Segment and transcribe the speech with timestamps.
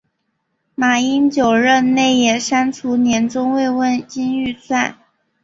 [0.73, 4.97] 马英九任内也删除年终慰问金预算。